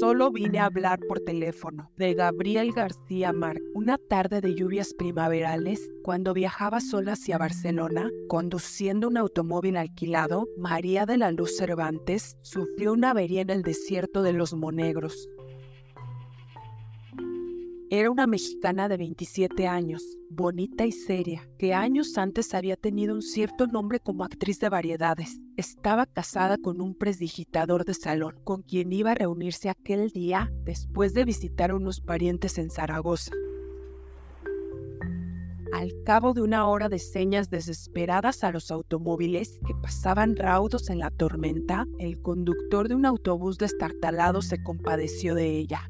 [0.00, 1.90] Solo vine a hablar por teléfono.
[1.96, 3.58] De Gabriel García Mar.
[3.74, 11.06] Una tarde de lluvias primaverales, cuando viajaba sola hacia Barcelona, conduciendo un automóvil alquilado, María
[11.06, 15.28] de la Luz Cervantes sufrió una avería en el desierto de los Monegros.
[17.88, 23.22] Era una mexicana de 27 años, bonita y seria, que años antes había tenido un
[23.22, 25.38] cierto nombre como actriz de variedades.
[25.56, 31.14] Estaba casada con un presdigitador de salón, con quien iba a reunirse aquel día después
[31.14, 33.30] de visitar a unos parientes en Zaragoza.
[35.72, 40.98] Al cabo de una hora de señas desesperadas a los automóviles que pasaban raudos en
[40.98, 45.88] la tormenta, el conductor de un autobús destartalado se compadeció de ella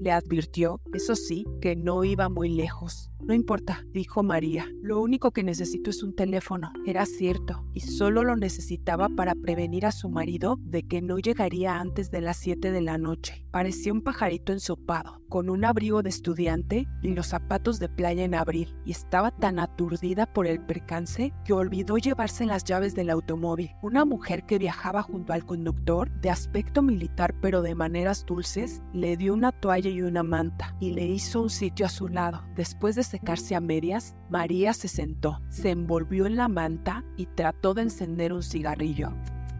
[0.00, 3.09] Le advirtió, eso sí, que no iba muy lejos.
[3.26, 4.66] No importa, dijo María.
[4.82, 6.72] Lo único que necesito es un teléfono.
[6.86, 11.78] Era cierto, y solo lo necesitaba para prevenir a su marido de que no llegaría
[11.78, 13.46] antes de las 7 de la noche.
[13.50, 18.34] Parecía un pajarito ensopado, con un abrigo de estudiante y los zapatos de playa en
[18.34, 23.70] abril, y estaba tan aturdida por el percance que olvidó llevarse las llaves del automóvil.
[23.82, 29.16] Una mujer que viajaba junto al conductor, de aspecto militar pero de maneras dulces, le
[29.16, 32.42] dio una toalla y una manta, y le hizo un sitio a su lado.
[32.54, 37.74] Después de secarse a medias, María se sentó, se envolvió en la manta y trató
[37.74, 39.12] de encender un cigarrillo.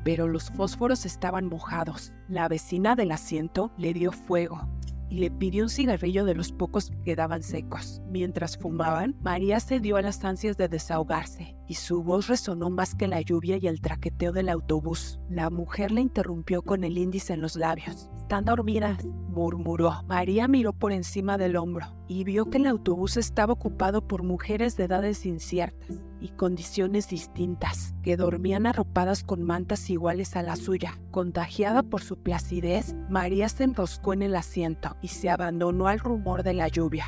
[0.04, 2.12] Pero los fósforos estaban mojados.
[2.28, 4.66] La vecina del asiento le dio fuego
[5.10, 8.00] y le pidió un cigarrillo de los pocos que quedaban secos.
[8.08, 12.94] Mientras fumaban, María se dio a las ansias de desahogarse y su voz resonó más
[12.94, 15.18] que la lluvia y el traqueteo del autobús.
[15.28, 18.08] La mujer le interrumpió con el índice en los labios.
[18.30, 20.04] Están dormidas, murmuró.
[20.06, 24.76] María miró por encima del hombro y vio que el autobús estaba ocupado por mujeres
[24.76, 30.96] de edades inciertas y condiciones distintas, que dormían arropadas con mantas iguales a la suya.
[31.10, 36.44] Contagiada por su placidez, María se enroscó en el asiento y se abandonó al rumor
[36.44, 37.06] de la lluvia.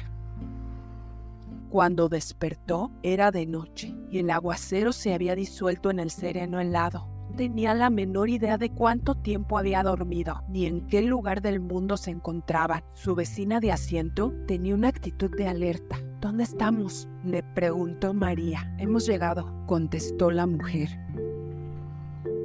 [1.70, 7.11] Cuando despertó era de noche y el aguacero se había disuelto en el sereno helado
[7.32, 11.96] tenía la menor idea de cuánto tiempo había dormido, ni en qué lugar del mundo
[11.96, 12.84] se encontraba.
[12.92, 15.98] Su vecina de asiento tenía una actitud de alerta.
[16.20, 17.08] ¿Dónde estamos?
[17.24, 18.74] le preguntó María.
[18.78, 20.90] Hemos llegado, contestó la mujer.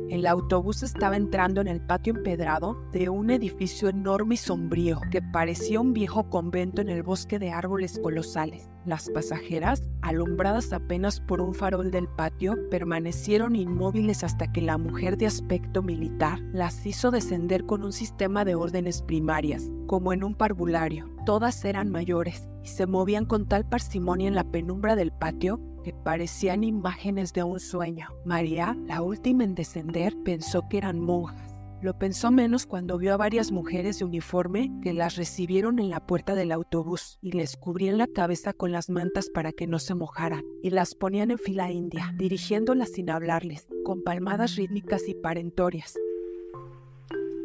[0.10, 5.22] El autobús estaba entrando en el patio empedrado de un edificio enorme y sombrío que
[5.22, 8.70] parecía un viejo convento en el bosque de árboles colosales.
[8.88, 15.18] Las pasajeras, alumbradas apenas por un farol del patio, permanecieron inmóviles hasta que la mujer
[15.18, 20.36] de aspecto militar las hizo descender con un sistema de órdenes primarias, como en un
[20.36, 21.10] parvulario.
[21.26, 25.92] Todas eran mayores y se movían con tal parsimonia en la penumbra del patio que
[25.92, 28.08] parecían imágenes de un sueño.
[28.24, 33.18] María, la última en descender, pensó que eran monjas lo pensó menos cuando vio a
[33.18, 37.98] varias mujeres de uniforme que las recibieron en la puerta del autobús y les cubrían
[37.98, 41.72] la cabeza con las mantas para que no se mojaran y las ponían en fila
[41.72, 45.96] india, dirigiéndolas sin hablarles, con palmadas rítmicas y parentorias.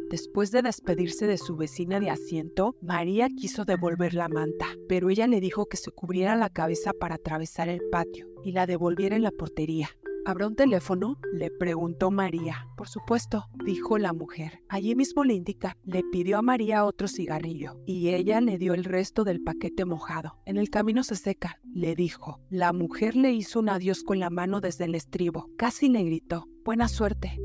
[0.09, 5.25] Después de despedirse de su vecina de asiento, María quiso devolver la manta, pero ella
[5.25, 9.23] le dijo que se cubriera la cabeza para atravesar el patio y la devolviera en
[9.23, 9.89] la portería.
[10.25, 11.17] ¿Habrá un teléfono?
[11.33, 12.65] Le preguntó María.
[12.77, 14.63] Por supuesto, dijo la mujer.
[14.69, 15.75] Allí mismo le indica.
[15.83, 20.39] Le pidió a María otro cigarrillo y ella le dio el resto del paquete mojado.
[20.45, 22.39] En el camino se seca, le dijo.
[22.49, 25.49] La mujer le hizo un adiós con la mano desde el estribo.
[25.57, 26.47] Casi le gritó.
[26.63, 27.37] Buena suerte.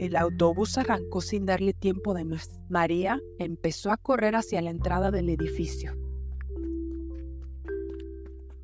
[0.00, 2.58] El autobús arrancó sin darle tiempo de más.
[2.68, 5.96] María empezó a correr hacia la entrada del edificio.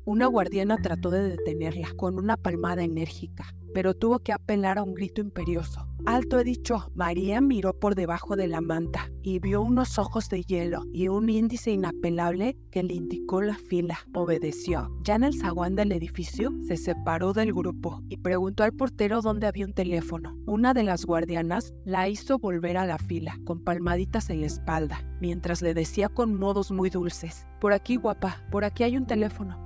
[0.07, 4.93] Una guardiana trató de detenerla con una palmada enérgica, pero tuvo que apelar a un
[4.93, 5.87] grito imperioso.
[6.05, 10.43] Alto he dicho, María miró por debajo de la manta y vio unos ojos de
[10.43, 13.97] hielo y un índice inapelable que le indicó la fila.
[14.13, 14.95] Obedeció.
[15.03, 19.47] Ya en el zaguán del edificio, se separó del grupo y preguntó al portero dónde
[19.47, 20.37] había un teléfono.
[20.45, 25.03] Una de las guardianas la hizo volver a la fila, con palmaditas en la espalda,
[25.19, 29.64] mientras le decía con modos muy dulces, Por aquí, guapa, por aquí hay un teléfono.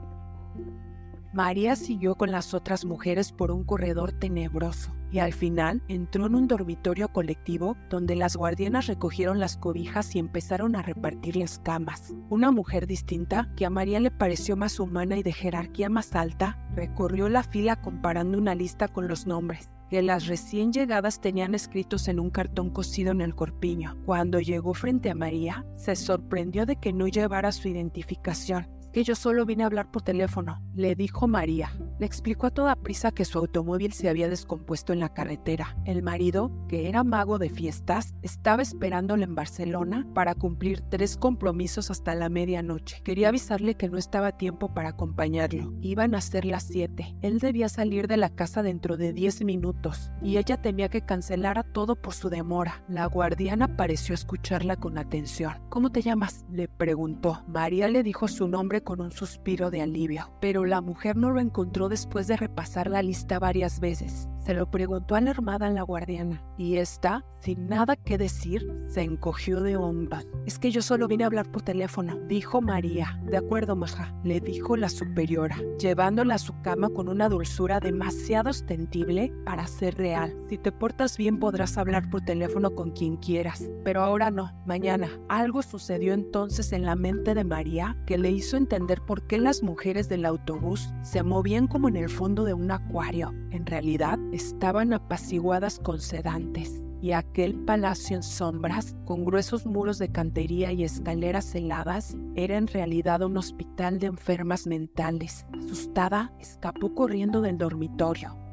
[1.32, 6.34] María siguió con las otras mujeres por un corredor tenebroso y al final entró en
[6.34, 12.16] un dormitorio colectivo donde las guardianas recogieron las cobijas y empezaron a repartir las camas.
[12.30, 16.60] Una mujer distinta, que a María le pareció más humana y de jerarquía más alta,
[16.76, 22.08] recorrió la fila comparando una lista con los nombres que las recién llegadas tenían escritos
[22.08, 23.98] en un cartón cosido en el corpiño.
[24.06, 29.16] Cuando llegó frente a María, se sorprendió de que no llevara su identificación que yo
[29.16, 31.72] solo vine a hablar por teléfono, le dijo María.
[32.00, 35.76] Le explicó a toda prisa que su automóvil se había descompuesto en la carretera.
[35.86, 41.92] El marido, que era mago de fiestas, estaba esperándole en Barcelona para cumplir tres compromisos
[41.92, 43.02] hasta la medianoche.
[43.04, 45.74] Quería avisarle que no estaba tiempo para acompañarlo.
[45.82, 47.16] Iban a ser las siete.
[47.22, 51.64] Él debía salir de la casa dentro de diez minutos y ella temía que cancelara
[51.64, 52.84] todo por su demora.
[52.88, 55.54] La guardiana pareció escucharla con atención.
[55.70, 56.46] ¿Cómo te llamas?
[56.52, 57.44] le preguntó.
[57.48, 61.40] María le dijo su nombre con un suspiro de alivio, pero la mujer no lo
[61.40, 64.28] encontró después de repasar la lista varias veces.
[64.46, 69.76] Se lo preguntó alarmada la guardiana y esta, sin nada que decir, se encogió de
[69.76, 70.26] hombros.
[70.46, 73.20] Es que yo solo vine a hablar por teléfono, dijo María.
[73.26, 78.50] De acuerdo, maja, le dijo la superiora, llevándola a su cama con una dulzura demasiado
[78.50, 80.36] ostensible para ser real.
[80.50, 85.10] Si te portas bien podrás hablar por teléfono con quien quieras, pero ahora no, mañana.
[85.28, 88.69] Algo sucedió entonces en la mente de María que le hizo entender
[89.08, 93.34] por qué las mujeres del autobús se movían como en el fondo de un acuario.
[93.52, 100.12] En realidad, estaban apaciguadas con sedantes, y aquel palacio en sombras, con gruesos muros de
[100.12, 105.46] cantería y escaleras heladas, era en realidad un hospital de enfermas mentales.
[105.58, 108.49] Asustada, escapó corriendo del dormitorio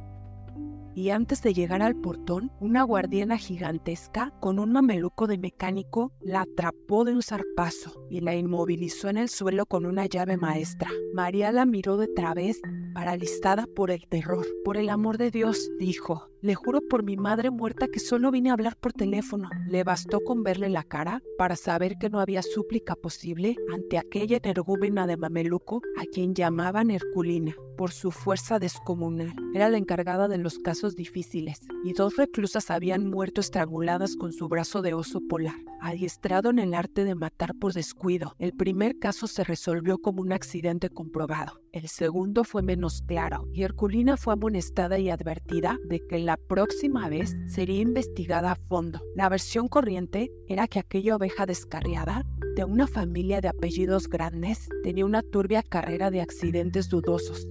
[0.97, 6.41] y antes de llegar al portón, una guardiana gigantesca con un mameluco de mecánico la
[6.41, 10.89] atrapó de un zarpazo y la inmovilizó en el suelo con una llave maestra.
[11.13, 12.63] María la miró de través,
[12.95, 14.47] paralizada por el terror.
[14.65, 18.49] Por el amor de Dios, dijo, le juro por mi madre muerta que solo vine
[18.49, 19.51] a hablar por teléfono.
[19.69, 24.39] Le bastó con verle la cara para saber que no había súplica posible ante aquella
[24.39, 29.35] energúmena de mameluco a quien llamaban Herculina por su fuerza descomunal.
[29.55, 34.49] Era la encargada de los casos difíciles, y dos reclusas habían muerto estranguladas con su
[34.49, 38.35] brazo de oso polar, adiestrado en el arte de matar por descuido.
[38.39, 41.61] El primer caso se resolvió como un accidente comprobado.
[41.73, 47.09] El segundo fue menos claro, y Herculina fue amonestada y advertida de que la próxima
[47.09, 49.01] vez sería investigada a fondo.
[49.15, 52.25] La versión corriente era que aquella oveja descarriada
[52.55, 57.47] de una familia de apellidos grandes tenía una turbia carrera de accidentes dudosos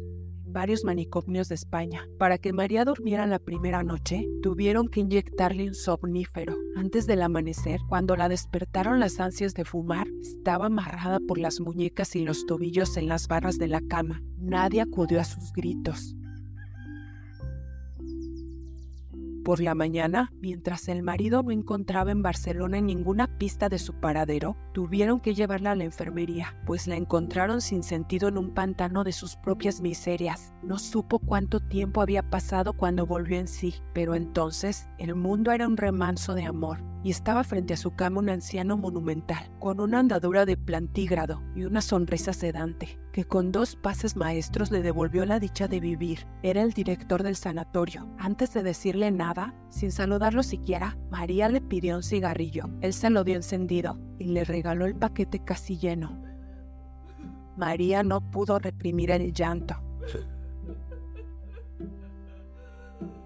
[0.55, 2.07] varios manicomios de España.
[2.17, 6.55] Para que María durmiera la primera noche, tuvieron que inyectarle un somnífero.
[6.77, 12.15] Antes del amanecer, cuando la despertaron las ansias de fumar, estaba amarrada por las muñecas
[12.15, 14.23] y los tobillos en las barras de la cama.
[14.39, 16.15] Nadie acudió a sus gritos.
[19.45, 24.57] Por la mañana, mientras el marido no encontraba en Barcelona ninguna pista de su paradero,
[24.73, 29.11] tuvieron que llevarla a la enfermería, pues la encontraron sin sentido en un pantano de
[29.11, 30.55] sus propias miserias.
[30.63, 35.67] No supo cuánto tiempo había pasado cuando volvió en sí, pero entonces el mundo era
[35.67, 39.99] un remanso de amor y estaba frente a su cama un anciano monumental, con una
[39.99, 45.39] andadura de plantígrado y una sonrisa sedante, que con dos pases maestros le devolvió la
[45.39, 46.25] dicha de vivir.
[46.41, 48.09] Era el director del sanatorio.
[48.17, 52.71] Antes de decirle nada, sin saludarlo siquiera, María le pidió un cigarrillo.
[52.81, 56.19] Él se lo dio encendido y le regaló el paquete casi lleno.
[57.55, 59.75] María no pudo reprimir el llanto.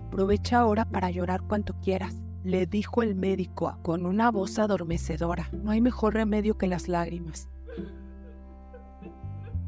[0.08, 5.50] Aprovecha ahora para llorar cuanto quieras le dijo el médico con una voz adormecedora.
[5.52, 7.50] No hay mejor remedio que las lágrimas.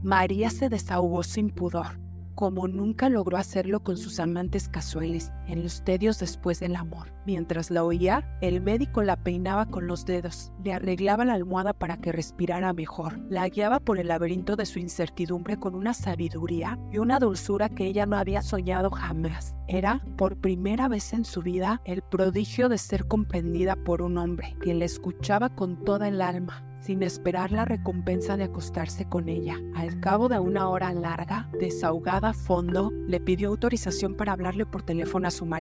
[0.04, 2.00] María se desahogó sin pudor
[2.42, 7.14] como nunca logró hacerlo con sus amantes casuales en los tedios después del amor.
[7.28, 11.98] Mientras la oía, el médico la peinaba con los dedos, le arreglaba la almohada para
[11.98, 16.98] que respirara mejor, la guiaba por el laberinto de su incertidumbre con una sabiduría y
[16.98, 19.54] una dulzura que ella no había soñado jamás.
[19.68, 24.56] Era, por primera vez en su vida, el prodigio de ser comprendida por un hombre
[24.64, 29.58] que la escuchaba con toda el alma, sin esperar la recompensa de acostarse con ella.
[29.76, 34.84] Al cabo de una hora larga, desahogada a fondo, le pidió autorización para hablarle por
[34.84, 35.61] teléfono a su marido.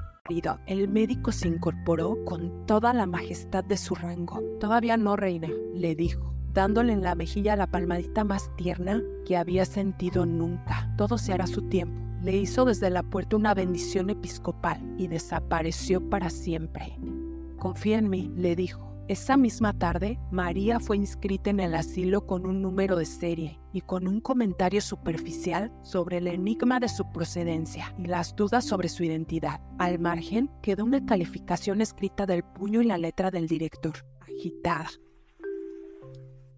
[0.65, 4.39] El médico se incorporó con toda la majestad de su rango.
[4.61, 9.65] Todavía no, reina, le dijo, dándole en la mejilla la palmadita más tierna que había
[9.65, 10.93] sentido nunca.
[10.97, 11.99] Todo se hará su tiempo.
[12.23, 16.97] Le hizo desde la puerta una bendición episcopal y desapareció para siempre.
[17.57, 22.45] Confía en mí, le dijo Esa misma tarde, María fue inscrita en el asilo con
[22.45, 27.93] un número de serie y con un comentario superficial sobre el enigma de su procedencia
[27.97, 29.59] y las dudas sobre su identidad.
[29.79, 34.87] Al margen quedó una calificación escrita del puño y la letra del director, agitada.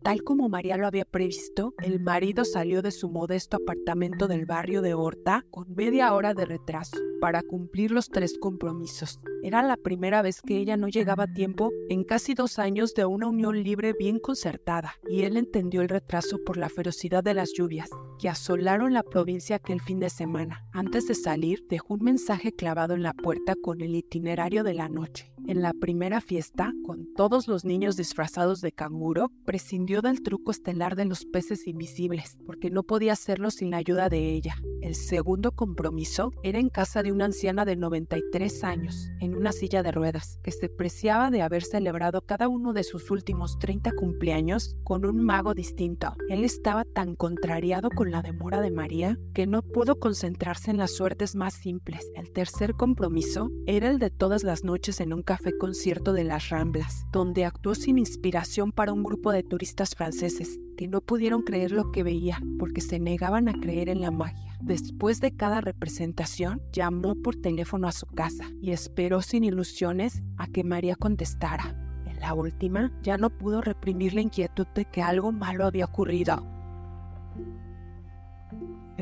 [0.04, 4.84] Tal como María lo había previsto, el marido salió de su modesto apartamento del barrio
[4.84, 9.24] de Horta con media hora de retraso para cumplir los tres compromisos.
[9.44, 13.04] Era la primera vez que ella no llegaba a tiempo en casi dos años de
[13.04, 17.52] una unión libre bien concertada, y él entendió el retraso por la ferocidad de las
[17.52, 20.66] lluvias que asolaron la provincia aquel fin de semana.
[20.72, 24.88] Antes de salir, dejó un mensaje clavado en la puerta con el itinerario de la
[24.88, 25.34] noche.
[25.46, 30.96] En la primera fiesta, con todos los niños disfrazados de canguro, prescindió del truco estelar
[30.96, 34.56] de los peces invisibles, porque no podía hacerlo sin la ayuda de ella.
[34.82, 39.92] El segundo compromiso era en casa de una anciana de 93 años, una silla de
[39.92, 45.06] ruedas, que se preciaba de haber celebrado cada uno de sus últimos 30 cumpleaños con
[45.06, 46.16] un mago distinto.
[46.30, 50.96] Él estaba tan contrariado con la demora de María que no pudo concentrarse en las
[50.96, 52.12] suertes más simples.
[52.16, 56.50] El tercer compromiso era el de todas las noches en un café concierto de las
[56.50, 61.72] Ramblas, donde actuó sin inspiración para un grupo de turistas franceses que no pudieron creer
[61.72, 64.53] lo que veía porque se negaban a creer en la magia.
[64.64, 70.48] Después de cada representación, llamó por teléfono a su casa y esperó sin ilusiones a
[70.48, 71.76] que María contestara.
[72.06, 76.54] En la última, ya no pudo reprimir la inquietud de que algo malo había ocurrido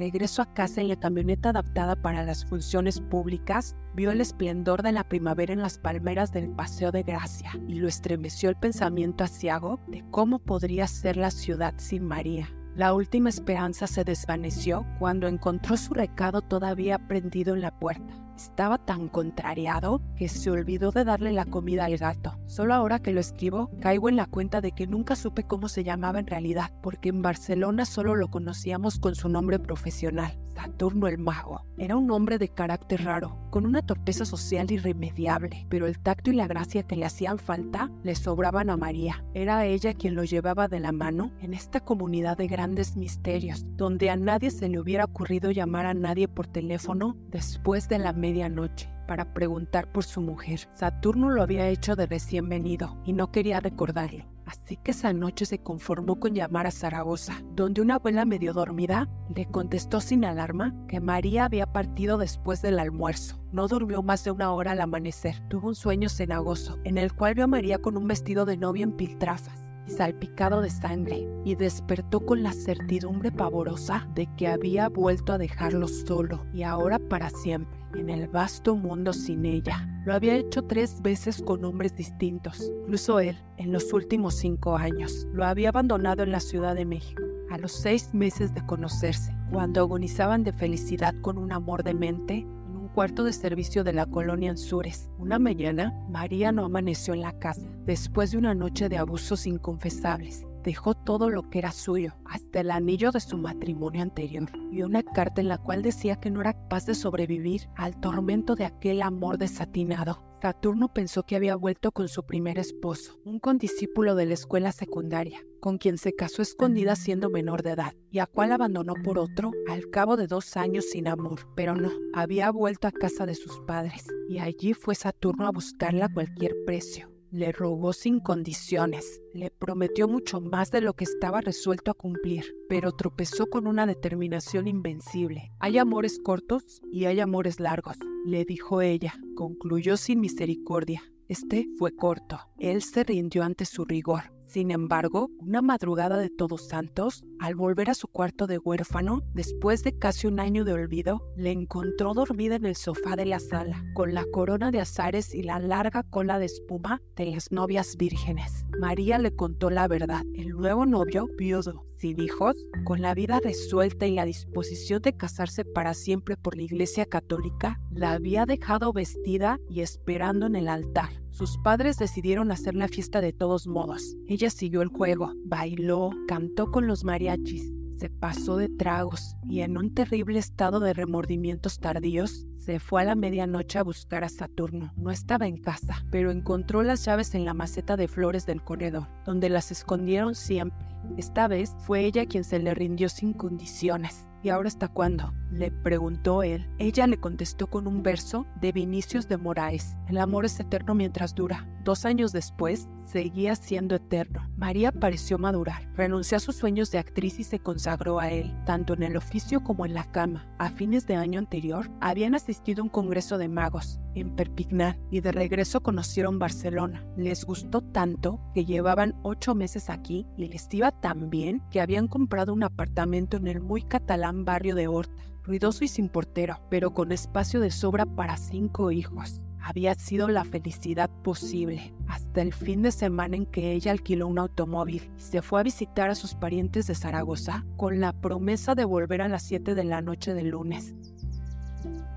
[0.02, 4.92] regreso a casa en la camioneta adaptada para las funciones públicas, vio el esplendor de
[4.92, 9.80] la primavera en las palmeras del Paseo de Gracia y lo estremeció el pensamiento asiago
[9.88, 12.50] de cómo podría ser la ciudad sin María.
[12.76, 18.14] La última esperanza se desvaneció cuando encontró su recado todavía prendido en la puerta.
[18.42, 22.40] Estaba tan contrariado que se olvidó de darle la comida al gato.
[22.48, 25.84] Solo ahora que lo escribo, caigo en la cuenta de que nunca supe cómo se
[25.84, 31.18] llamaba en realidad, porque en Barcelona solo lo conocíamos con su nombre profesional, Saturno el
[31.18, 31.66] Mago.
[31.78, 36.36] Era un hombre de carácter raro, con una torpeza social irremediable, pero el tacto y
[36.36, 39.24] la gracia que le hacían falta le sobraban a María.
[39.34, 44.10] Era ella quien lo llevaba de la mano en esta comunidad de grandes misterios, donde
[44.10, 48.90] a nadie se le hubiera ocurrido llamar a nadie por teléfono después de la medianoche
[49.08, 50.62] para preguntar por su mujer.
[50.74, 54.26] Saturno lo había hecho de recién venido y no quería recordarlo.
[54.46, 59.08] Así que esa noche se conformó con llamar a Zaragoza, donde una abuela medio dormida
[59.34, 63.40] le contestó sin alarma que María había partido después del almuerzo.
[63.52, 65.42] No durmió más de una hora al amanecer.
[65.50, 68.84] Tuvo un sueño cenagoso, en el cual vio a María con un vestido de novia
[68.84, 75.34] en piltrafas salpicado de sangre, y despertó con la certidumbre pavorosa de que había vuelto
[75.34, 79.88] a dejarlo solo y ahora para siempre en el vasto mundo sin ella.
[80.06, 85.28] Lo había hecho tres veces con hombres distintos, incluso él, en los últimos cinco años.
[85.34, 89.82] Lo había abandonado en la Ciudad de México, a los seis meses de conocerse, cuando
[89.82, 92.48] agonizaban de felicidad con un amor demente
[92.94, 95.10] cuarto de servicio de la colonia Anzures.
[95.18, 100.46] Una mañana, María no amaneció en la casa, después de una noche de abusos inconfesables.
[100.64, 105.02] Dejó todo lo que era suyo, hasta el anillo de su matrimonio anterior, y una
[105.02, 109.02] carta en la cual decía que no era capaz de sobrevivir al tormento de aquel
[109.02, 110.24] amor desatinado.
[110.42, 115.40] Saturno pensó que había vuelto con su primer esposo, un condiscípulo de la escuela secundaria,
[115.60, 119.52] con quien se casó escondida siendo menor de edad, y a cual abandonó por otro
[119.70, 121.48] al cabo de dos años sin amor.
[121.56, 126.06] Pero no, había vuelto a casa de sus padres, y allí fue Saturno a buscarla
[126.06, 127.11] a cualquier precio.
[127.32, 132.44] Le rogó sin condiciones, le prometió mucho más de lo que estaba resuelto a cumplir,
[132.68, 135.50] pero tropezó con una determinación invencible.
[135.60, 137.96] Hay amores cortos y hay amores largos,
[138.26, 139.14] le dijo ella.
[139.34, 141.04] Concluyó sin misericordia.
[141.30, 142.38] Este fue corto.
[142.60, 144.24] Él se rindió ante su rigor.
[144.52, 149.82] Sin embargo, una madrugada de Todos Santos, al volver a su cuarto de huérfano, después
[149.82, 153.82] de casi un año de olvido, le encontró dormida en el sofá de la sala,
[153.94, 158.66] con la corona de azares y la larga cola de espuma de las novias vírgenes.
[158.78, 160.24] María le contó la verdad.
[160.36, 165.64] El nuevo novio, viudo, sin hijos, con la vida resuelta y la disposición de casarse
[165.64, 171.21] para siempre por la Iglesia Católica, la había dejado vestida y esperando en el altar.
[171.32, 174.16] Sus padres decidieron hacer la fiesta de todos modos.
[174.28, 179.78] Ella siguió el juego, bailó, cantó con los mariachis, se pasó de tragos y en
[179.78, 184.92] un terrible estado de remordimientos tardíos, se fue a la medianoche a buscar a Saturno.
[184.98, 189.08] No estaba en casa, pero encontró las llaves en la maceta de flores del corredor,
[189.26, 190.86] donde las escondieron siempre.
[191.18, 194.28] Esta vez fue ella quien se le rindió sin condiciones.
[194.44, 195.34] ¿Y ahora hasta cuándo?
[195.52, 196.68] Le preguntó él.
[196.80, 199.96] Ella le contestó con un verso de Vinicius de Moraes.
[200.08, 201.68] El amor es eterno mientras dura.
[201.84, 204.48] Dos años después, seguía siendo eterno.
[204.56, 208.94] María pareció madurar, renunció a sus sueños de actriz y se consagró a él, tanto
[208.94, 210.48] en el oficio como en la cama.
[210.60, 215.22] A fines de año anterior, habían asistido a un congreso de magos en Perpignan y
[215.22, 217.06] de regreso conocieron Barcelona.
[217.18, 222.08] Les gustó tanto que llevaban ocho meses aquí y les iba tan bien que habían
[222.08, 226.94] comprado un apartamento en el muy catalán barrio de Horta, ruidoso y sin portero, pero
[226.94, 232.82] con espacio de sobra para cinco hijos había sido la felicidad posible hasta el fin
[232.82, 236.34] de semana en que ella alquiló un automóvil y se fue a visitar a sus
[236.34, 240.50] parientes de Zaragoza con la promesa de volver a las 7 de la noche del
[240.50, 240.96] lunes.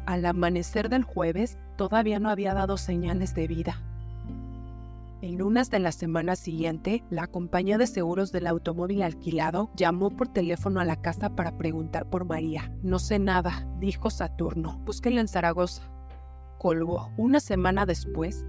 [0.06, 3.82] Al amanecer del jueves todavía no había dado señales de vida.
[5.24, 10.28] El lunes de la semana siguiente, la compañía de seguros del automóvil alquilado llamó por
[10.28, 12.70] teléfono a la casa para preguntar por María.
[12.82, 14.82] No sé nada, dijo Saturno.
[14.84, 15.94] Búsquenla en Zaragoza
[16.64, 17.10] colgó.
[17.18, 18.46] Una semana después,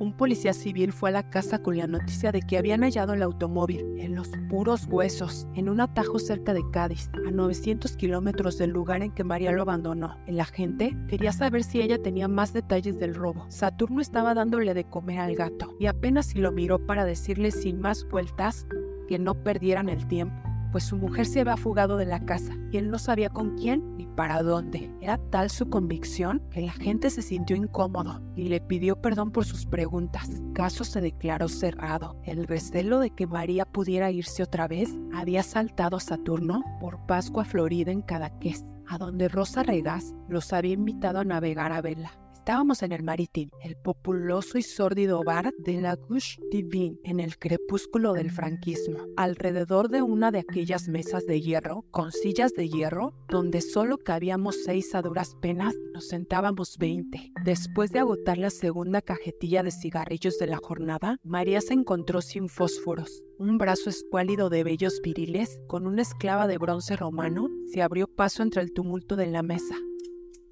[0.00, 3.22] un policía civil fue a la casa con la noticia de que habían hallado el
[3.22, 8.70] automóvil en los puros huesos, en un atajo cerca de Cádiz, a 900 kilómetros del
[8.70, 10.18] lugar en que María lo abandonó.
[10.26, 13.44] El agente quería saber si ella tenía más detalles del robo.
[13.50, 17.78] Saturno estaba dándole de comer al gato y apenas si lo miró para decirle sin
[17.78, 18.66] más vueltas
[19.06, 22.76] que no perdieran el tiempo pues su mujer se había fugado de la casa y
[22.76, 24.90] él no sabía con quién ni para dónde.
[25.00, 29.44] Era tal su convicción que la gente se sintió incómodo y le pidió perdón por
[29.44, 30.28] sus preguntas.
[30.54, 32.16] Caso se declaró cerrado.
[32.24, 37.44] El recelo de que María pudiera irse otra vez había saltado a Saturno por Pascua
[37.44, 42.19] Florida en Cadaqués, a donde Rosa Regas los había invitado a navegar a vela.
[42.40, 47.36] Estábamos en el Maritim, el populoso y sórdido bar de la Gouche Divine, en el
[47.36, 53.12] crepúsculo del franquismo, alrededor de una de aquellas mesas de hierro, con sillas de hierro,
[53.28, 57.30] donde solo cabíamos seis a duras penas, nos sentábamos veinte.
[57.44, 62.48] Después de agotar la segunda cajetilla de cigarrillos de la jornada, María se encontró sin
[62.48, 68.06] fósforos, un brazo escuálido de vellos viriles, con una esclava de bronce romano, se abrió
[68.08, 69.76] paso entre el tumulto de la mesa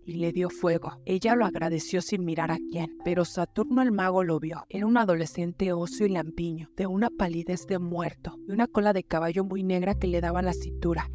[0.08, 1.00] y le dio fuego.
[1.04, 4.64] Ella lo agradeció sin mirar a quién, pero Saturno el mago lo vio.
[4.68, 9.04] Era un adolescente oso y lampiño, de una palidez de muerto y una cola de
[9.04, 11.10] caballo muy negra que le daba la cintura.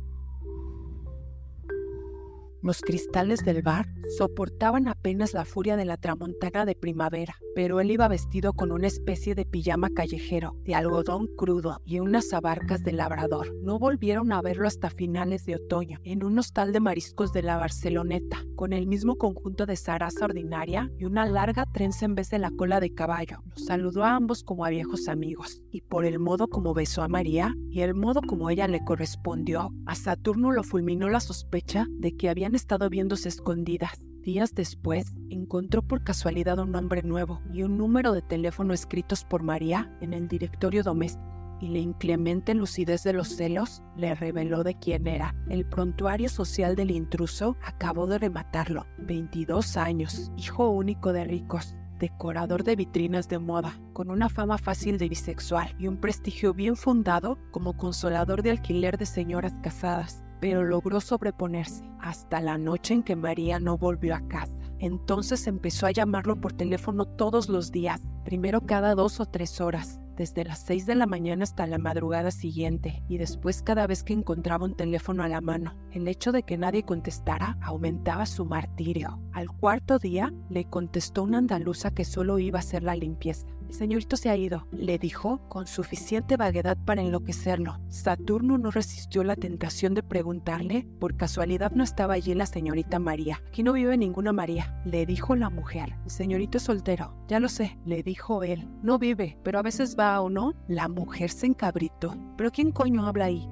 [2.64, 7.92] Los cristales del bar soportaban apenas la furia de la tramontana de primavera, pero él
[7.92, 12.94] iba vestido con una especie de pijama callejero, de algodón crudo y unas abarcas de
[12.94, 13.54] labrador.
[13.62, 17.58] No volvieron a verlo hasta finales de otoño, en un hostal de mariscos de la
[17.58, 22.40] Barceloneta, con el mismo conjunto de zaraza ordinaria y una larga trenza en vez de
[22.40, 23.40] la cola de caballo.
[23.50, 27.10] Los saludó a ambos como a viejos amigos, y por el modo como besó a
[27.10, 32.16] María y el modo como ella le correspondió, a Saturno lo fulminó la sospecha de
[32.16, 34.06] que habían estado viéndose escondidas.
[34.22, 39.44] Días después, encontró por casualidad un nombre nuevo y un número de teléfono escritos por
[39.44, 44.78] María en el directorio doméstico y la inclemente lucidez de los celos le reveló de
[44.78, 45.34] quién era.
[45.50, 48.86] El prontuario social del intruso acabó de rematarlo.
[48.98, 54.98] 22 años, hijo único de ricos, decorador de vitrinas de moda, con una fama fácil
[54.98, 60.62] de bisexual y un prestigio bien fundado como consolador de alquiler de señoras casadas pero
[60.62, 64.52] logró sobreponerse hasta la noche en que María no volvió a casa.
[64.78, 70.02] Entonces empezó a llamarlo por teléfono todos los días, primero cada dos o tres horas,
[70.18, 74.12] desde las 6 de la mañana hasta la madrugada siguiente y después cada vez que
[74.12, 75.78] encontraba un teléfono a la mano.
[75.94, 79.22] El hecho de que nadie contestara aumentaba su martirio.
[79.32, 83.48] Al cuarto día le contestó una andaluza que solo iba a hacer la limpieza.
[83.68, 87.80] El señorito se ha ido, le dijo con suficiente vaguedad para enloquecerlo.
[87.90, 93.42] Saturno no resistió la tentación de preguntarle, por casualidad no estaba allí la señorita María.
[93.48, 95.96] Aquí no vive ninguna María, le dijo la mujer.
[96.04, 98.68] El señorito es soltero, ya lo sé, le dijo él.
[98.82, 100.54] No vive, pero a veces va o no.
[100.68, 102.16] La mujer se encabritó.
[102.38, 103.50] ¿Pero quién coño habla ahí?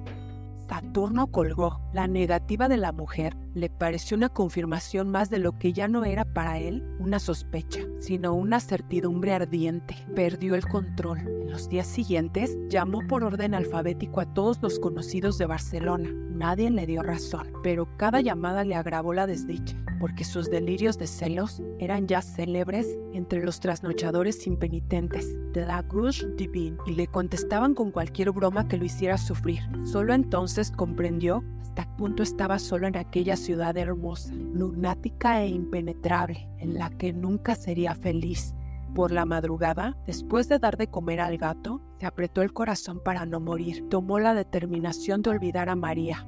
[0.72, 1.82] Saturno colgó.
[1.92, 6.02] La negativa de la mujer le pareció una confirmación más de lo que ya no
[6.06, 9.94] era para él una sospecha, sino una certidumbre ardiente.
[10.14, 11.18] Perdió el control.
[11.18, 16.08] En los días siguientes llamó por orden alfabético a todos los conocidos de Barcelona.
[16.10, 21.06] Nadie le dio razón, pero cada llamada le agravó la desdicha, porque sus delirios de
[21.06, 27.74] celos eran ya célebres entre los trasnochadores impenitentes de la Gouche Divine y le contestaban
[27.74, 29.60] con cualquier broma que lo hiciera sufrir.
[29.84, 36.48] Solo entonces comprendió hasta qué punto estaba solo en aquella ciudad hermosa, lunática e impenetrable,
[36.58, 38.54] en la que nunca sería feliz.
[38.94, 43.24] Por la madrugada, después de dar de comer al gato, se apretó el corazón para
[43.24, 43.88] no morir.
[43.88, 46.26] Tomó la determinación de olvidar a María.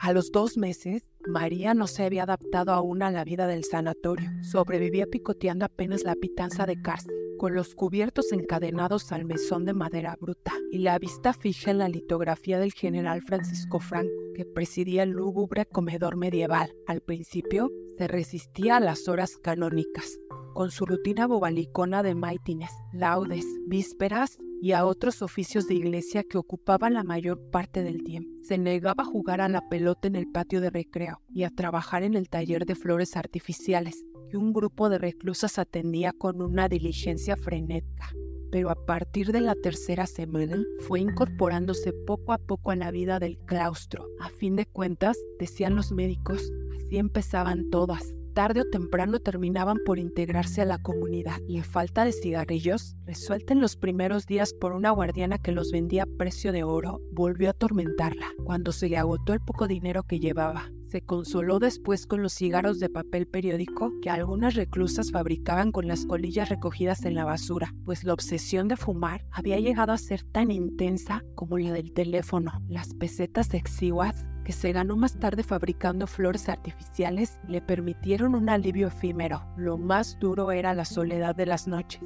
[0.00, 4.30] A los dos meses, María no se había adaptado aún a la vida del sanatorio.
[4.42, 10.16] Sobrevivía picoteando apenas la pitanza de cárcel, con los cubiertos encadenados al mesón de madera
[10.20, 15.10] bruta y la vista fija en la litografía del general Francisco Franco, que presidía el
[15.10, 16.74] lúgubre comedor medieval.
[16.86, 20.18] Al principio, se resistía a las horas canónicas,
[20.58, 26.36] con su rutina bobalicona de maitines, laudes, vísperas y a otros oficios de iglesia que
[26.36, 28.28] ocupaban la mayor parte del tiempo.
[28.42, 32.02] Se negaba a jugar a la pelota en el patio de recreo y a trabajar
[32.02, 37.36] en el taller de flores artificiales, que un grupo de reclusas atendía con una diligencia
[37.36, 38.12] frenética.
[38.50, 43.20] Pero a partir de la tercera semana fue incorporándose poco a poco a la vida
[43.20, 44.08] del claustro.
[44.18, 46.42] A fin de cuentas, decían los médicos,
[46.80, 52.12] así empezaban todas, tarde o temprano terminaban por integrarse a la comunidad y falta de
[52.12, 56.64] cigarrillos, resuelta en los primeros días por una guardiana que los vendía a precio de
[56.64, 60.70] oro, volvió a atormentarla cuando se le agotó el poco dinero que llevaba.
[60.88, 66.06] Se consoló después con los cigarros de papel periódico que algunas reclusas fabricaban con las
[66.06, 70.50] colillas recogidas en la basura, pues la obsesión de fumar había llegado a ser tan
[70.50, 72.62] intensa como la del teléfono.
[72.68, 78.86] Las pesetas exiguas que se ganó más tarde fabricando flores artificiales le permitieron un alivio
[78.86, 79.42] efímero.
[79.58, 82.00] Lo más duro era la soledad de las noches.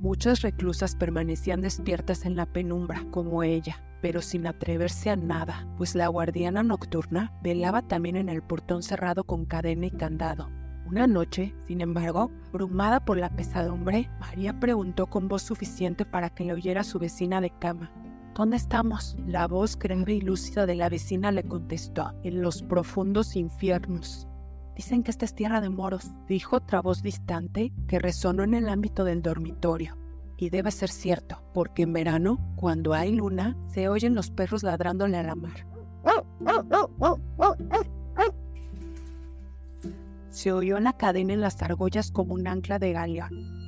[0.00, 5.94] Muchas reclusas permanecían despiertas en la penumbra, como ella, pero sin atreverse a nada, pues
[5.94, 10.48] la guardiana nocturna velaba también en el portón cerrado con cadena y candado.
[10.86, 16.44] Una noche, sin embargo, abrumada por la pesadumbre, María preguntó con voz suficiente para que
[16.44, 17.92] le oyera su vecina de cama.
[18.34, 19.18] ¿Dónde estamos?
[19.26, 24.29] La voz grave y lúcida de la vecina le contestó, en los profundos infiernos.
[24.80, 28.66] Dicen que esta es tierra de moros, dijo otra voz distante que resonó en el
[28.66, 29.98] ámbito del dormitorio.
[30.38, 35.18] Y debe ser cierto, porque en verano, cuando hay luna, se oyen los perros ladrándole
[35.18, 35.66] a la mar.
[40.30, 43.59] Se oyó la cadena en las argollas como un ancla de galeón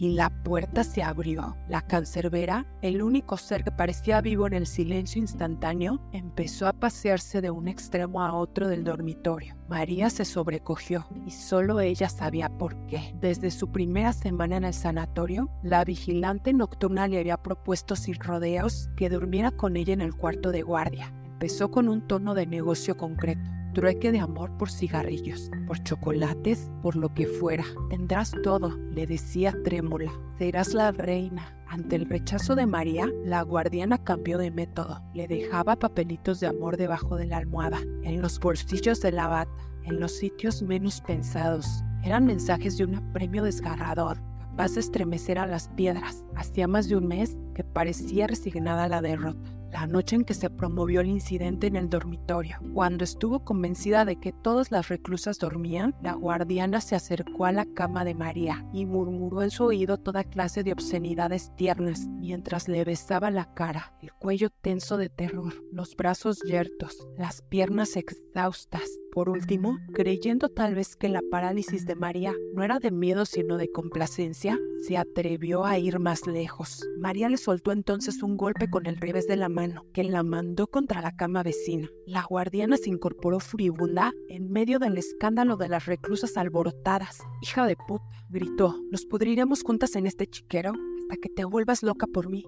[0.00, 1.58] y la puerta se abrió.
[1.68, 7.42] La cancerbera, el único ser que parecía vivo en el silencio instantáneo, empezó a pasearse
[7.42, 9.54] de un extremo a otro del dormitorio.
[9.68, 13.14] María se sobrecogió y solo ella sabía por qué.
[13.20, 18.88] Desde su primera semana en el sanatorio, la vigilante nocturna le había propuesto sin rodeos
[18.96, 21.12] que durmiera con ella en el cuarto de guardia.
[21.40, 23.40] Empezó con un tono de negocio concreto
[23.72, 27.64] trueque de amor por cigarrillos, por chocolates, por lo que fuera.
[27.88, 30.12] Tendrás todo, le decía trémula.
[30.36, 31.56] Serás la reina.
[31.66, 35.00] Ante el rechazo de María, la guardiana cambió de método.
[35.14, 39.50] Le dejaba papelitos de amor debajo de la almohada, en los bolsillos de la bata,
[39.84, 41.82] en los sitios menos pensados.
[42.04, 46.22] Eran mensajes de un apremio desgarrador, capaz de estremecer a las piedras.
[46.36, 50.34] Hacía más de un mes que parecía resignada a la derrota la noche en que
[50.34, 52.58] se promovió el incidente en el dormitorio.
[52.74, 57.66] Cuando estuvo convencida de que todas las reclusas dormían, la guardiana se acercó a la
[57.66, 62.84] cama de María y murmuró en su oído toda clase de obscenidades tiernas mientras le
[62.84, 68.82] besaba la cara, el cuello tenso de terror, los brazos yertos, las piernas exhaustas.
[69.12, 73.56] Por último, creyendo tal vez que la parálisis de María no era de miedo sino
[73.56, 76.86] de complacencia, se atrevió a ir más lejos.
[76.98, 80.68] María le soltó entonces un golpe con el revés de la mano, que la mandó
[80.68, 81.88] contra la cama vecina.
[82.06, 87.18] La guardiana se incorporó furibunda en medio del escándalo de las reclusas alborotadas.
[87.42, 92.06] Hija de puta, gritó, nos pudriremos juntas en este chiquero hasta que te vuelvas loca
[92.06, 92.44] por mí.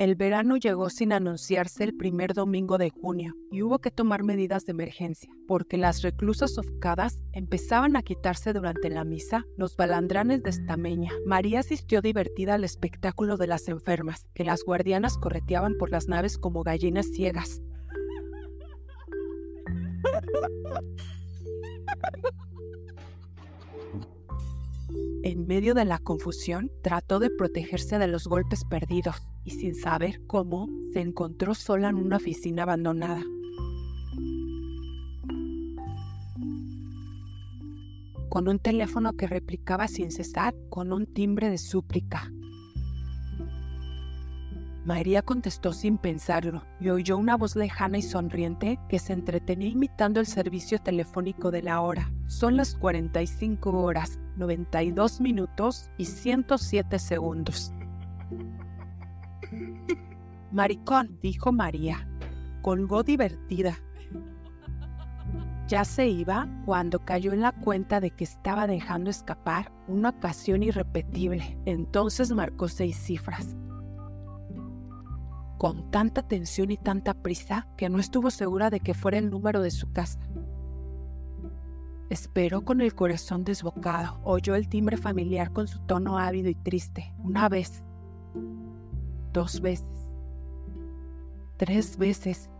[0.00, 4.64] El verano llegó sin anunciarse el primer domingo de junio y hubo que tomar medidas
[4.64, 10.48] de emergencia, porque las reclusas sofocadas empezaban a quitarse durante la misa los balandranes de
[10.48, 11.12] estameña.
[11.26, 16.38] María asistió divertida al espectáculo de las enfermas, que las guardianas correteaban por las naves
[16.38, 17.60] como gallinas ciegas.
[25.22, 30.20] En medio de la confusión, trató de protegerse de los golpes perdidos y sin saber
[30.26, 33.22] cómo, se encontró sola en una oficina abandonada.
[38.28, 42.30] Con un teléfono que replicaba sin cesar con un timbre de súplica.
[44.84, 50.20] María contestó sin pensarlo y oyó una voz lejana y sonriente que se entretenía imitando
[50.20, 52.10] el servicio telefónico de la hora.
[52.28, 57.72] Son las 45 horas, 92 minutos y 107 segundos.
[60.52, 62.08] Maricón, dijo María.
[62.62, 63.78] Colgó divertida.
[65.68, 70.64] Ya se iba cuando cayó en la cuenta de que estaba dejando escapar una ocasión
[70.64, 71.56] irrepetible.
[71.64, 73.56] Entonces marcó seis cifras.
[75.58, 79.60] con tanta tensión y tanta prisa que no estuvo segura de que fuera el número
[79.60, 80.18] de su casa.
[82.08, 84.18] Esperó con el corazón desbocado.
[84.24, 87.14] Oyó el timbre familiar con su tono ávido y triste.
[87.22, 87.84] Una vez.
[89.32, 89.88] Dos veces.
[91.56, 92.50] Tres veces.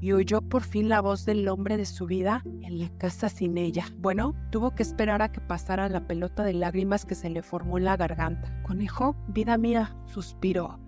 [0.00, 3.56] Y oyó por fin la voz del hombre de su vida en la casa sin
[3.56, 3.84] ella.
[3.98, 7.78] Bueno, tuvo que esperar a que pasara la pelota de lágrimas que se le formó
[7.78, 8.62] en la garganta.
[8.62, 10.80] Conejo, vida mía, suspiró.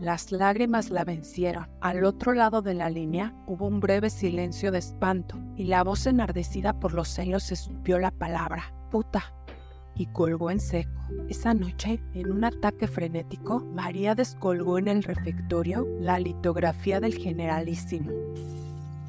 [0.00, 1.68] Las lágrimas la vencieron.
[1.80, 6.06] Al otro lado de la línea hubo un breve silencio de espanto y la voz
[6.06, 9.32] enardecida por los celos escupió la palabra, puta,
[9.96, 10.90] y colgó en seco.
[11.28, 18.10] Esa noche, en un ataque frenético, María descolgó en el refectorio la litografía del generalísimo.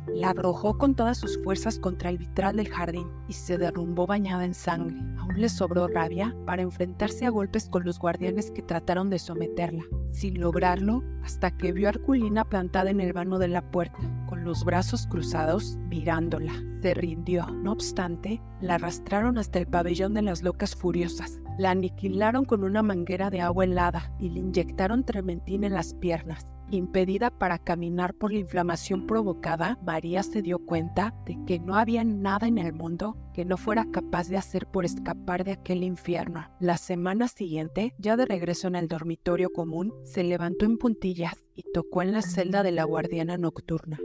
[0.08, 4.46] La arrojó con todas sus fuerzas contra el vitral del jardín y se derrumbó bañada
[4.46, 4.96] en sangre.
[5.20, 9.84] Aún le sobró rabia para enfrentarse a golpes con los guardianes que trataron de someterla,
[10.10, 14.44] sin lograrlo hasta que vio a Arculina plantada en el vano de la puerta, con
[14.44, 16.54] los brazos cruzados, mirándola.
[16.82, 17.48] Se rindió.
[17.48, 21.40] No obstante, la arrastraron hasta el pabellón de las locas furiosas.
[21.58, 26.46] La aniquilaron con una manguera de agua helada y le inyectaron trementina en las piernas.
[26.72, 32.04] Impedida para caminar por la inflamación provocada, María se dio cuenta de que no había
[32.04, 36.50] nada en el mundo que no fuera capaz de hacer por escapar de aquel infierno.
[36.60, 41.64] La semana siguiente, ya de regreso en el dormitorio común, se levantó en puntillas y
[41.72, 44.00] tocó en la celda de la guardiana nocturna.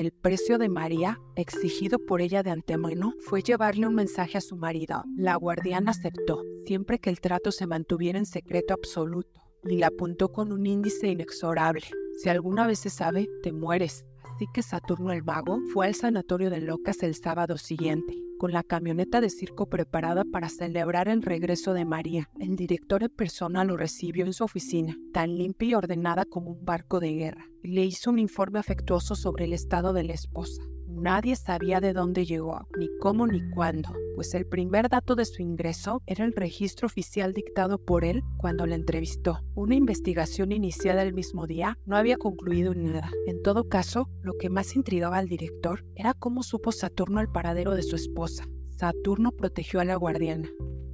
[0.00, 4.56] El precio de María, exigido por ella de antemano, fue llevarle un mensaje a su
[4.56, 5.04] marido.
[5.14, 10.32] La guardiana aceptó, siempre que el trato se mantuviera en secreto absoluto y le apuntó
[10.32, 11.82] con un índice inexorable.
[12.18, 14.06] Si alguna vez se sabe, te mueres.
[14.34, 18.62] Así que Saturno el mago fue al sanatorio de locas el sábado siguiente, con la
[18.62, 22.30] camioneta de circo preparada para celebrar el regreso de María.
[22.38, 26.64] El director en persona lo recibió en su oficina, tan limpia y ordenada como un
[26.64, 30.62] barco de guerra, y le hizo un informe afectuoso sobre el estado de la esposa.
[31.00, 35.40] Nadie sabía de dónde llegó, ni cómo ni cuándo, pues el primer dato de su
[35.40, 39.40] ingreso era el registro oficial dictado por él cuando la entrevistó.
[39.54, 43.10] Una investigación iniciada el mismo día no había concluido nada.
[43.26, 47.74] En todo caso, lo que más intrigaba al director era cómo supo Saturno el paradero
[47.74, 48.46] de su esposa.
[48.68, 50.50] Saturno protegió a la guardiana.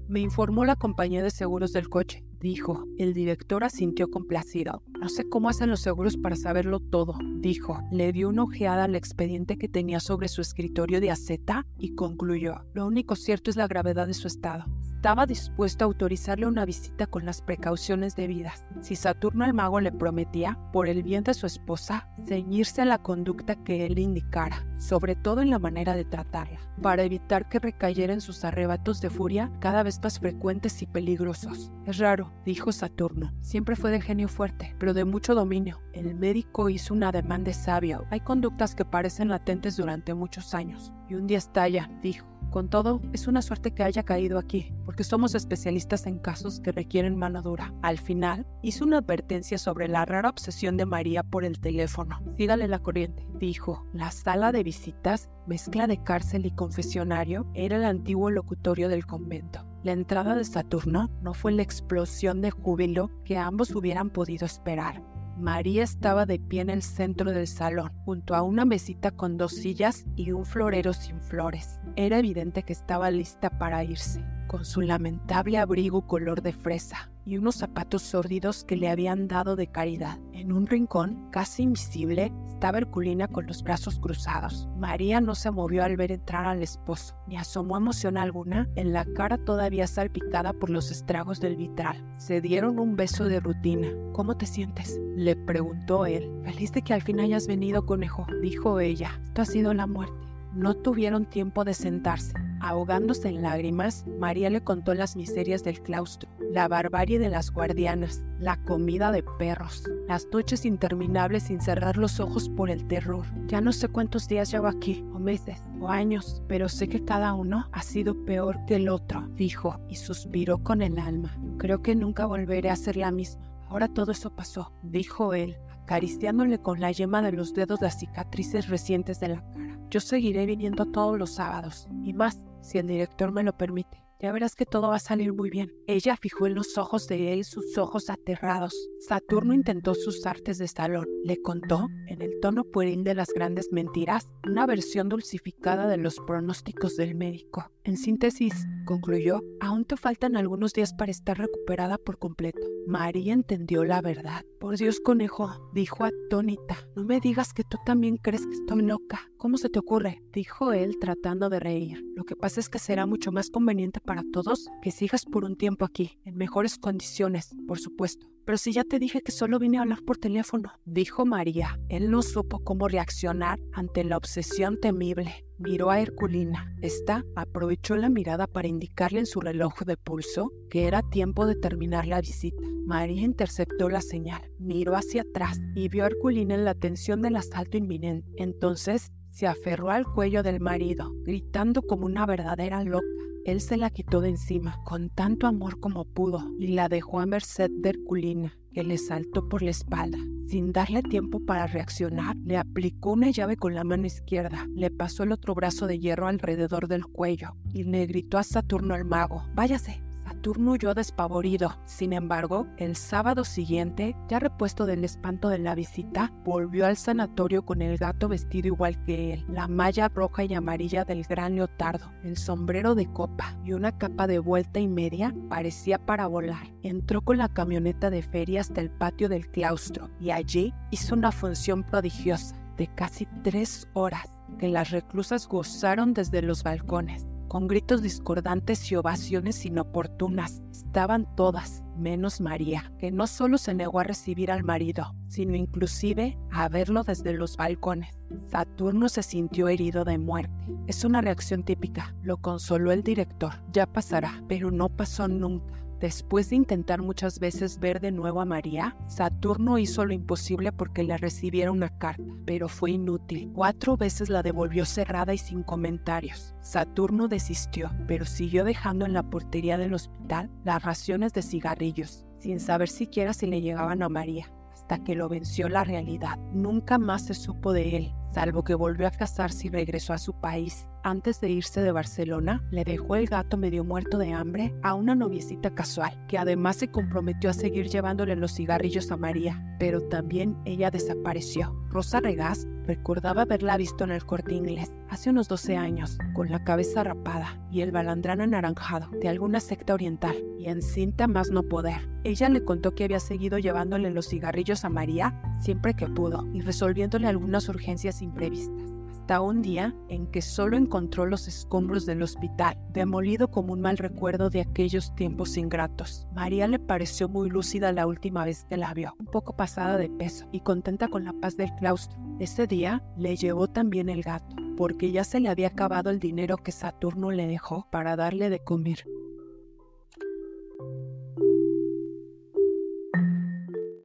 [0.09, 2.85] Me informó la compañía de seguros del coche, dijo.
[2.97, 4.83] El director asintió complacido.
[5.01, 7.81] No sé cómo hacen los seguros para saberlo todo, dijo.
[7.91, 12.65] Le dio una ojeada al expediente que tenía sobre su escritorio de aceta y concluyó.
[12.73, 14.65] Lo único cierto es la gravedad de su estado.
[14.97, 18.65] Estaba dispuesto a autorizarle una visita con las precauciones debidas.
[18.81, 23.03] Si Saturno el mago le prometía, por el bien de su esposa, ceñirse a la
[23.03, 28.15] conducta que él indicara, sobre todo en la manera de tratarla, para evitar que recayera
[28.15, 31.71] en sus arrebatos de furia cada vez más frecuentes y peligrosos.
[31.85, 33.33] Es raro, dijo Saturno.
[33.43, 35.83] Siempre fue de genio fuerte, pero de mucho dominio.
[35.93, 38.07] El médico hizo un ademán de sabio.
[38.11, 40.93] Hay conductas que parecen latentes durante muchos años.
[41.09, 42.27] Y un día estalla, dijo.
[42.51, 46.73] Con todo, es una suerte que haya caído aquí, porque somos especialistas en casos que
[46.73, 47.75] requieren mano dura.
[47.83, 52.21] Al final, hizo una advertencia sobre la rara obsesión de María por el teléfono.
[52.39, 53.85] Sígale la corriente, dijo.
[53.93, 59.67] La sala de visitas, mezcla de cárcel y confesionario, era el antiguo locutorio del convento.
[59.83, 65.03] La entrada de Saturno no fue la explosión de júbilo que ambos hubieran podido esperar.
[65.37, 69.53] María estaba de pie en el centro del salón, junto a una mesita con dos
[69.53, 71.79] sillas y un florero sin flores.
[71.95, 77.37] Era evidente que estaba lista para irse, con su lamentable abrigo color de fresa y
[77.37, 80.19] unos zapatos sórdidos que le habían dado de caridad.
[80.33, 84.69] En un rincón, casi invisible, estaba Herculina con los brazos cruzados.
[84.79, 89.05] María no se movió al ver entrar al esposo, ni asomó emoción alguna en la
[89.05, 92.03] cara todavía salpicada por los estragos del vitral.
[92.17, 93.89] Se dieron un beso de rutina.
[94.13, 94.99] ¿Cómo te sientes?
[95.17, 96.31] Le preguntó él.
[96.45, 99.21] Feliz de que al fin hayas venido, conejo, dijo ella.
[99.25, 100.36] Esto ha sido la muerte.
[100.57, 102.33] No tuvieron tiempo de sentarse.
[102.61, 108.23] Ahogándose en lágrimas, María le contó las miserias del claustro, la barbarie de las guardianas,
[108.41, 113.27] la comida de perros, las noches interminables sin cerrar los ojos por el terror.
[113.49, 117.35] Ya no sé cuántos días llevo aquí, o meses, o años, pero sé que cada
[117.35, 121.37] uno ha sido peor que el otro, dijo, y suspiró con el alma.
[121.59, 123.45] Creo que nunca volveré a ser la misma.
[123.69, 128.69] Ahora todo eso pasó, dijo él, acariciándole con la yema de los dedos las cicatrices
[128.69, 129.79] recientes de la cara.
[129.89, 134.06] Yo seguiré viniendo todos los sábados, y más si el director me lo permite.
[134.21, 135.75] Ya verás que todo va a salir muy bien.
[135.87, 138.73] Ella fijó en los ojos de él sus ojos aterrados.
[138.99, 141.07] Saturno intentó sus artes de salón.
[141.23, 146.17] Le contó, en el tono pueril de las grandes mentiras, una versión dulcificada de los
[146.27, 147.71] pronósticos del médico.
[147.85, 152.67] En síntesis, concluyó, aún te faltan algunos días para estar recuperada por completo.
[152.87, 154.45] María entendió la verdad.
[154.59, 159.31] Por Dios, conejo, dijo atónita, no me digas que tú también crees que estoy loca.
[159.47, 160.25] ¿Cómo se te ocurre?
[160.33, 162.05] dijo él tratando de reír.
[162.17, 165.55] Lo que pasa es que será mucho más conveniente para todos que sigas por un
[165.55, 168.27] tiempo aquí, en mejores condiciones, por supuesto.
[168.47, 171.81] Pero si ya te dije que solo vine a hablar por teléfono, dijo María.
[171.89, 175.45] Él no supo cómo reaccionar ante la obsesión temible.
[175.59, 176.73] Miró a Herculina.
[176.81, 181.57] Esta aprovechó la mirada para indicarle en su reloj de pulso que era tiempo de
[181.57, 182.63] terminar la visita.
[182.87, 187.35] María interceptó la señal, miró hacia atrás y vio a Herculina en la tensión del
[187.35, 188.31] asalto inminente.
[188.37, 193.05] Entonces se aferró al cuello del marido, gritando como una verdadera loca.
[193.47, 197.27] Él se la quitó de encima con tanto amor como pudo y la dejó a
[197.27, 200.19] merced de Herculina, que le saltó por la espalda.
[200.49, 205.23] Sin darle tiempo para reaccionar, le aplicó una llave con la mano izquierda, le pasó
[205.23, 209.45] el otro brazo de hierro alrededor del cuello y le gritó a Saturno el mago,
[209.55, 211.79] váyase, Saturno huyó despavorido.
[211.85, 217.65] Sin embargo, el sábado siguiente, ya repuesto del espanto de la visita, volvió al sanatorio
[217.65, 222.11] con el gato vestido igual que él, la malla roja y amarilla del gran leotardo,
[222.25, 226.73] el sombrero de copa y una capa de vuelta y media parecía para volar.
[226.83, 231.31] Entró con la camioneta de feria hasta el patio del claustro y allí hizo una
[231.31, 238.03] función prodigiosa de casi tres horas que las reclusas gozaron desde los balcones con gritos
[238.03, 240.63] discordantes y ovaciones inoportunas.
[240.71, 246.39] Estaban todas, menos María, que no solo se negó a recibir al marido, sino inclusive
[246.51, 248.27] a verlo desde los balcones.
[248.51, 250.55] Saturno se sintió herido de muerte.
[250.87, 253.53] Es una reacción típica, lo consoló el director.
[253.73, 255.86] Ya pasará, pero no pasó nunca.
[256.01, 261.03] Después de intentar muchas veces ver de nuevo a María, Saturno hizo lo imposible porque
[261.03, 263.51] le recibiera una carta, pero fue inútil.
[263.55, 266.55] Cuatro veces la devolvió cerrada y sin comentarios.
[266.61, 272.61] Saturno desistió, pero siguió dejando en la portería del hospital las raciones de cigarrillos, sin
[272.61, 276.39] saber siquiera si le llegaban a María, hasta que lo venció la realidad.
[276.53, 280.35] Nunca más se supo de él, salvo que volvió a casarse y regresó a su
[280.35, 284.95] país antes de irse de Barcelona, le dejó el gato medio muerto de hambre a
[284.95, 290.01] una noviecita casual, que además se comprometió a seguir llevándole los cigarrillos a María, pero
[290.09, 291.73] también ella desapareció.
[291.91, 296.65] Rosa Regás recordaba haberla visto en el corte inglés hace unos 12 años, con la
[296.65, 301.63] cabeza rapada y el balandrán anaranjado de alguna secta oriental, y en cinta más no
[301.63, 302.09] poder.
[302.25, 306.63] Ella le contó que había seguido llevándole los cigarrillos a María siempre que pudo y
[306.63, 308.96] resolviéndole algunas urgencias imprevistas
[309.27, 313.99] hasta un día en que solo encontró los escombros del hospital, demolido como un mal
[313.99, 316.29] recuerdo de aquellos tiempos ingratos.
[316.33, 320.09] María le pareció muy lúcida la última vez que la vio, un poco pasada de
[320.09, 322.17] peso y contenta con la paz del claustro.
[322.39, 326.57] Ese día le llevó también el gato, porque ya se le había acabado el dinero
[326.59, 329.07] que Saturno le dejó para darle de comer.